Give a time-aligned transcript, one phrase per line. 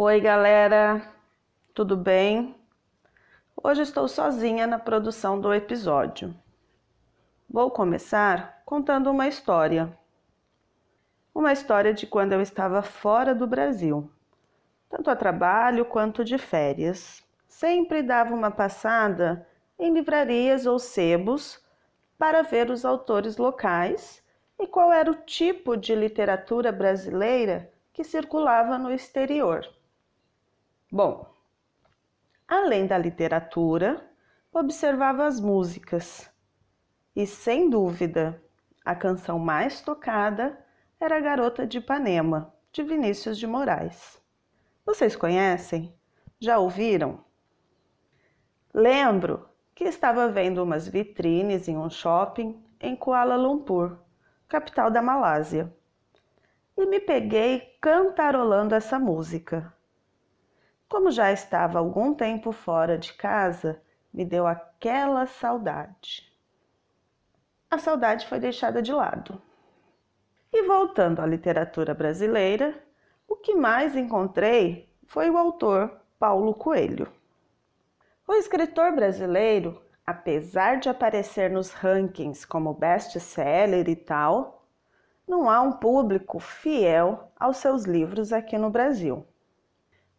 [0.00, 1.02] Oi, galera,
[1.74, 2.54] tudo bem?
[3.60, 6.32] Hoje estou sozinha na produção do episódio.
[7.50, 9.92] Vou começar contando uma história.
[11.34, 14.08] Uma história de quando eu estava fora do Brasil,
[14.88, 17.20] tanto a trabalho quanto de férias.
[17.48, 19.44] Sempre dava uma passada
[19.76, 21.60] em livrarias ou sebos
[22.16, 24.22] para ver os autores locais
[24.60, 29.66] e qual era o tipo de literatura brasileira que circulava no exterior.
[30.90, 31.26] Bom,
[32.46, 34.02] além da literatura,
[34.50, 36.30] observava as músicas
[37.14, 38.42] e, sem dúvida,
[38.82, 40.58] a canção mais tocada
[40.98, 44.18] era Garota de Ipanema, de Vinícius de Moraes.
[44.86, 45.94] Vocês conhecem?
[46.40, 47.22] Já ouviram?
[48.72, 53.98] Lembro que estava vendo umas vitrines em um shopping em Kuala Lumpur,
[54.48, 55.70] capital da Malásia,
[56.74, 59.70] e me peguei cantarolando essa música.
[60.88, 66.32] Como já estava algum tempo fora de casa, me deu aquela saudade.
[67.70, 69.40] A saudade foi deixada de lado.
[70.50, 72.82] E voltando à literatura brasileira,
[73.28, 77.12] o que mais encontrei foi o autor Paulo Coelho.
[78.26, 84.66] O escritor brasileiro, apesar de aparecer nos rankings como best-seller e tal,
[85.26, 89.26] não há um público fiel aos seus livros aqui no Brasil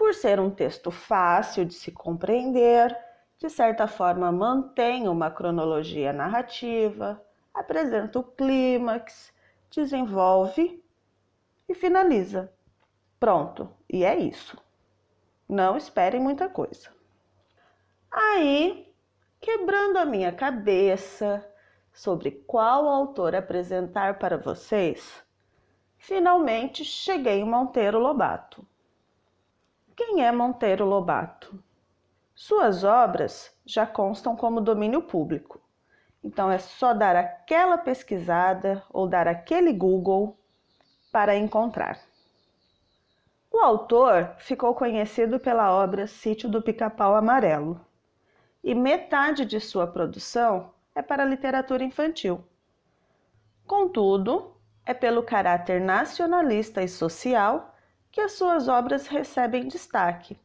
[0.00, 2.96] por ser um texto fácil de se compreender,
[3.36, 9.30] de certa forma mantém uma cronologia narrativa, apresenta o clímax,
[9.70, 10.82] desenvolve
[11.68, 12.50] e finaliza.
[13.20, 14.56] Pronto, e é isso.
[15.46, 16.88] Não esperem muita coisa.
[18.10, 18.90] Aí,
[19.38, 21.46] quebrando a minha cabeça
[21.92, 25.22] sobre qual autor apresentar para vocês,
[25.98, 28.66] finalmente cheguei em Monteiro Lobato.
[30.02, 31.62] Quem é Monteiro Lobato?
[32.34, 35.60] Suas obras já constam como domínio público,
[36.24, 40.38] então é só dar aquela pesquisada ou dar aquele Google
[41.12, 42.00] para encontrar.
[43.52, 47.78] O autor ficou conhecido pela obra Sítio do Pica-Pau Amarelo,
[48.64, 52.42] e metade de sua produção é para literatura infantil.
[53.66, 54.56] Contudo,
[54.86, 57.70] é pelo caráter nacionalista e social
[58.10, 60.38] que as suas obras recebem destaque,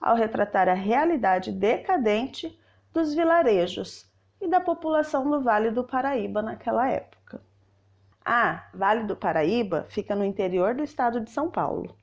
[0.00, 2.58] ao retratar a realidade decadente
[2.92, 4.10] dos vilarejos
[4.40, 7.40] e da população do Vale do Paraíba naquela época.
[8.24, 11.96] Ah, Vale do Paraíba fica no interior do estado de São Paulo.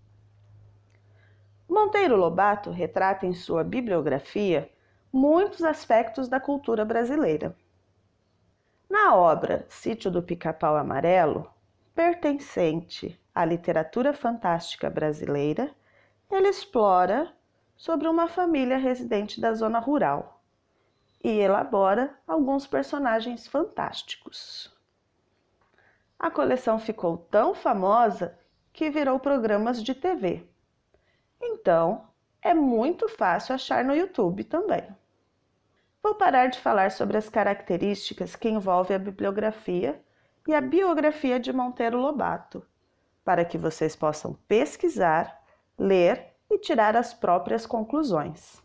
[1.70, 4.70] Monteiro Lobato retrata em sua bibliografia
[5.12, 7.56] muitos aspectos da cultura brasileira.
[8.90, 11.50] Na obra Sítio do Pica-Pau Amarelo,
[11.96, 15.74] pertencente à literatura fantástica brasileira,
[16.30, 17.32] ele explora
[17.76, 20.42] sobre uma família residente da zona rural
[21.24, 24.76] e elabora alguns personagens fantásticos.
[26.20, 28.38] A coleção ficou tão famosa
[28.74, 30.48] que virou programas de TV.
[31.42, 32.08] Então,
[32.42, 34.88] é muito fácil achar no YouTube também.
[36.04, 40.02] Vou parar de falar sobre as características que envolvem a bibliografia
[40.48, 42.66] e a biografia de Monteiro Lobato
[43.24, 45.42] para que vocês possam pesquisar,
[45.78, 48.62] ler e tirar as próprias conclusões.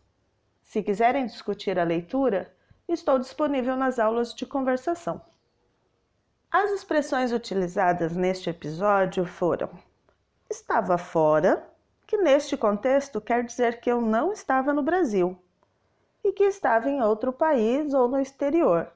[0.63, 2.53] Se quiserem discutir a leitura,
[2.89, 5.21] estou disponível nas aulas de conversação.
[6.51, 9.71] As expressões utilizadas neste episódio foram:
[10.49, 11.69] estava fora,
[12.07, 15.39] que neste contexto quer dizer que eu não estava no Brasil,
[16.25, 18.91] e que estava em outro país ou no exterior.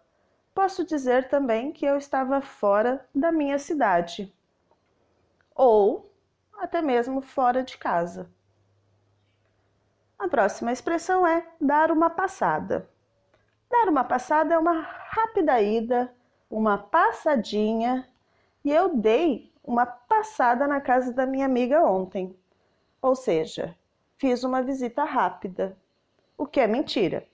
[0.54, 4.32] Posso dizer também que eu estava fora da minha cidade,
[5.54, 6.12] ou
[6.58, 8.30] até mesmo fora de casa.
[10.18, 12.88] A próxima expressão é dar uma passada.
[13.70, 16.12] Dar uma passada é uma rápida ida,
[16.50, 18.06] uma passadinha,
[18.64, 22.36] e eu dei uma passada na casa da minha amiga ontem.
[23.00, 23.74] Ou seja,
[24.18, 25.76] fiz uma visita rápida,
[26.36, 27.26] o que é mentira,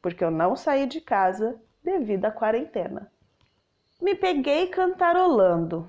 [0.00, 3.12] porque eu não saí de casa devido à quarentena.
[4.00, 5.88] Me peguei cantarolando.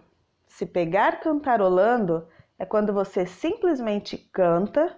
[0.53, 2.27] Se pegar cantarolando
[2.59, 4.95] é quando você simplesmente canta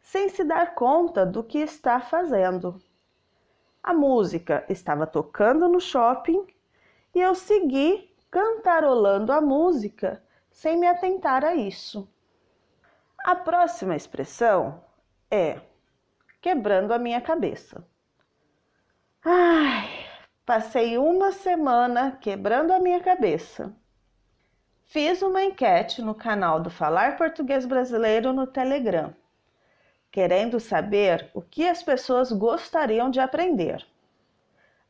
[0.00, 2.80] sem se dar conta do que está fazendo.
[3.82, 6.46] A música estava tocando no shopping
[7.14, 12.08] e eu segui cantarolando a música sem me atentar a isso.
[13.26, 14.82] A próxima expressão
[15.30, 15.60] é
[16.40, 17.86] quebrando a minha cabeça.
[19.22, 19.86] Ai,
[20.46, 23.70] passei uma semana quebrando a minha cabeça.
[24.86, 29.14] Fiz uma enquete no canal do Falar Português Brasileiro no Telegram.
[30.14, 33.84] querendo saber o que as pessoas gostariam de aprender.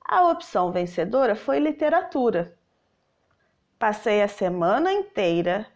[0.05, 2.55] A opção vencedora foi literatura.
[3.79, 5.67] Passei a semana inteira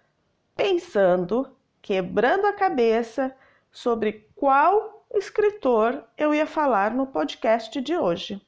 [0.55, 3.35] pensando, quebrando a cabeça
[3.73, 8.47] sobre qual escritor eu ia falar no podcast de hoje.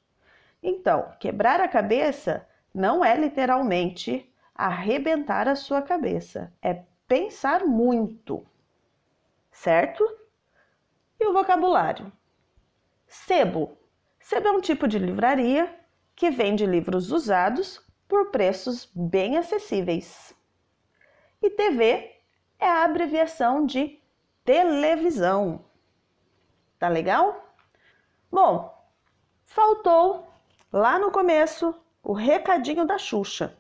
[0.63, 4.30] Então, quebrar a cabeça não é literalmente
[4.67, 8.47] arrebentar a sua cabeça, é pensar muito,
[9.51, 10.05] certo?
[11.19, 12.13] E o vocabulário?
[13.07, 13.79] Sebo.
[14.21, 15.75] Sebo é um tipo de livraria
[16.15, 20.35] que vende livros usados por preços bem acessíveis.
[21.41, 22.21] E TV
[22.59, 23.99] é a abreviação de
[24.45, 25.65] televisão.
[26.79, 27.55] Tá legal?
[28.31, 28.79] Bom,
[29.47, 30.31] faltou
[30.71, 33.57] lá no começo o recadinho da Xuxa.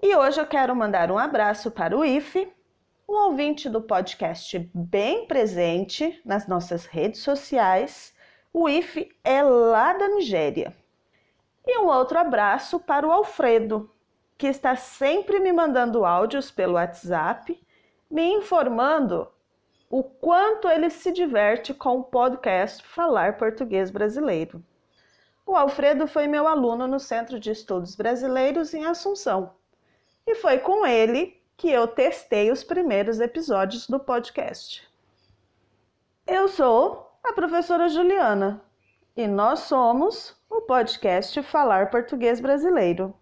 [0.00, 2.52] E hoje eu quero mandar um abraço para o IFE,
[3.08, 8.14] um ouvinte do podcast bem presente nas nossas redes sociais.
[8.52, 10.72] O IFE é lá da Nigéria.
[11.66, 13.90] E um outro abraço para o Alfredo,
[14.38, 17.60] que está sempre me mandando áudios pelo WhatsApp,
[18.08, 19.26] me informando
[19.90, 24.62] o quanto ele se diverte com o podcast Falar Português Brasileiro.
[25.44, 29.57] O Alfredo foi meu aluno no Centro de Estudos Brasileiros em Assunção.
[30.28, 34.86] E foi com ele que eu testei os primeiros episódios do podcast.
[36.26, 38.62] Eu sou a professora Juliana
[39.16, 43.14] e nós somos o podcast Falar Português Brasileiro.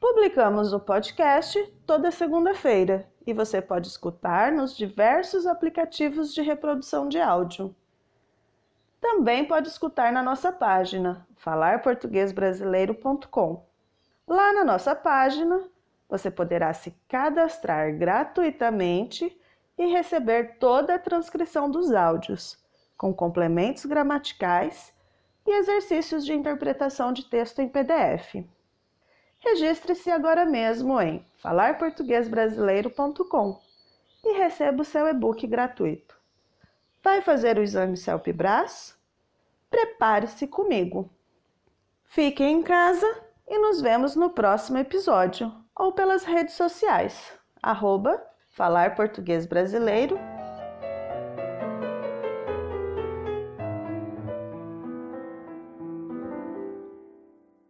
[0.00, 7.20] Publicamos o podcast toda segunda-feira e você pode escutar nos diversos aplicativos de reprodução de
[7.20, 7.74] áudio.
[9.00, 13.66] Também pode escutar na nossa página falarportuguesbrasileiro.com.
[14.28, 15.68] Lá na nossa página,
[16.12, 19.34] você poderá se cadastrar gratuitamente
[19.78, 22.62] e receber toda a transcrição dos áudios,
[22.98, 24.92] com complementos gramaticais
[25.46, 28.44] e exercícios de interpretação de texto em PDF.
[29.40, 33.58] Registre-se agora mesmo em falarportuguesbrasileiro.com
[34.22, 36.20] e receba o seu e-book gratuito.
[37.02, 38.98] Vai fazer o exame CELP-BRAS?
[39.70, 41.08] Prepare-se comigo.
[42.04, 43.06] Fique em casa
[43.48, 47.32] e nos vemos no próximo episódio ou pelas redes sociais,
[47.62, 50.18] arroba Falar Português Brasileiro